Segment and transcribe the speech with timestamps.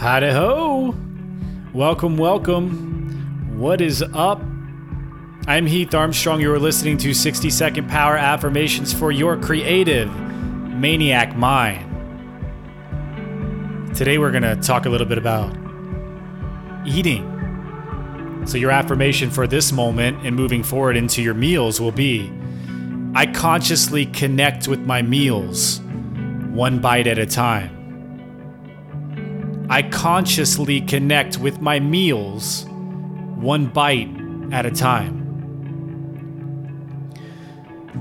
[0.00, 0.94] Howdy ho!
[1.74, 3.58] Welcome, welcome.
[3.58, 4.40] What is up?
[5.46, 6.40] I'm Heath Armstrong.
[6.40, 11.84] You are listening to 60 Second Power Affirmations for your creative maniac mind.
[13.94, 15.54] Today, we're going to talk a little bit about
[16.86, 18.42] eating.
[18.46, 22.32] So, your affirmation for this moment and moving forward into your meals will be
[23.14, 25.80] I consciously connect with my meals
[26.54, 27.79] one bite at a time.
[29.70, 32.66] I consciously connect with my meals
[33.36, 34.10] one bite
[34.50, 35.20] at a time.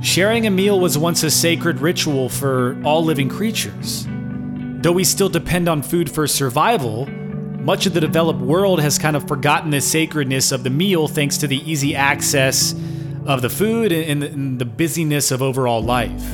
[0.00, 4.06] Sharing a meal was once a sacred ritual for all living creatures.
[4.08, 9.14] Though we still depend on food for survival, much of the developed world has kind
[9.14, 12.72] of forgotten the sacredness of the meal thanks to the easy access
[13.26, 16.30] of the food and the busyness of overall life.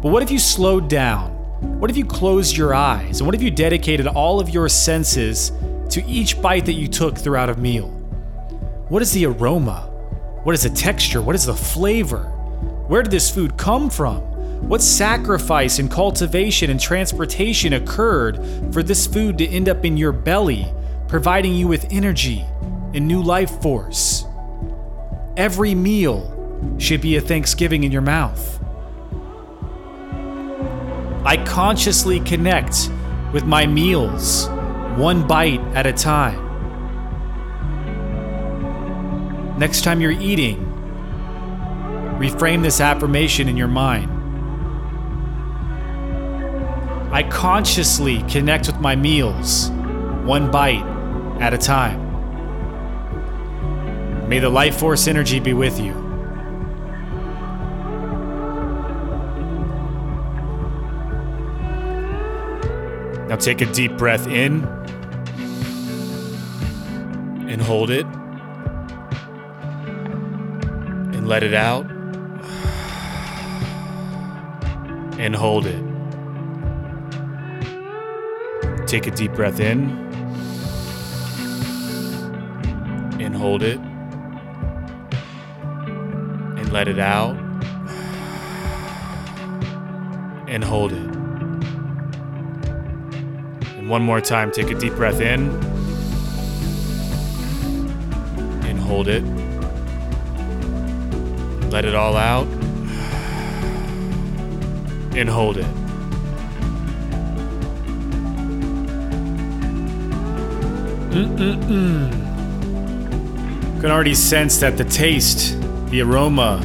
[0.00, 1.39] But what if you slowed down?
[1.60, 3.20] What if you closed your eyes?
[3.20, 5.52] And what if you dedicated all of your senses
[5.90, 7.88] to each bite that you took throughout a meal?
[8.88, 9.82] What is the aroma?
[10.42, 11.20] What is the texture?
[11.20, 12.24] What is the flavor?
[12.88, 14.20] Where did this food come from?
[14.68, 20.12] What sacrifice and cultivation and transportation occurred for this food to end up in your
[20.12, 20.66] belly,
[21.08, 22.44] providing you with energy
[22.94, 24.24] and new life force?
[25.36, 26.36] Every meal
[26.78, 28.62] should be a thanksgiving in your mouth.
[31.24, 32.90] I consciously connect
[33.32, 34.48] with my meals,
[34.96, 36.48] one bite at a time.
[39.58, 40.56] Next time you're eating,
[42.18, 44.10] reframe this affirmation in your mind.
[47.12, 49.70] I consciously connect with my meals,
[50.24, 50.86] one bite
[51.40, 52.08] at a time.
[54.26, 56.09] May the life force energy be with you.
[63.30, 64.64] Now take a deep breath in
[67.48, 68.04] and hold it
[71.14, 71.88] and let it out
[75.16, 75.80] and hold it.
[78.88, 79.90] Take a deep breath in
[83.20, 83.78] and hold it
[86.58, 87.36] and let it out
[90.48, 91.19] and hold it.
[93.90, 95.50] One more time, take a deep breath in
[98.64, 99.24] and hold it.
[101.72, 102.46] Let it all out
[105.16, 105.66] and hold it.
[111.10, 112.10] Mm-mm-mm.
[113.80, 116.60] Can already sense that the taste, the aroma,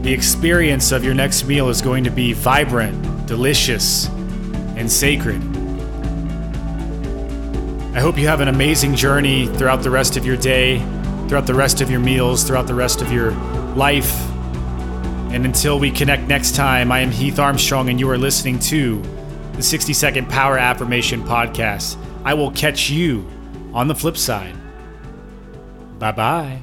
[0.00, 4.08] the experience of your next meal is going to be vibrant, delicious,
[4.78, 5.61] and sacred.
[7.94, 10.78] I hope you have an amazing journey throughout the rest of your day,
[11.28, 13.32] throughout the rest of your meals, throughout the rest of your
[13.74, 14.18] life.
[15.30, 19.02] And until we connect next time, I am Heath Armstrong, and you are listening to
[19.52, 21.98] the 60 Second Power Affirmation Podcast.
[22.24, 23.26] I will catch you
[23.74, 24.56] on the flip side.
[25.98, 26.62] Bye bye.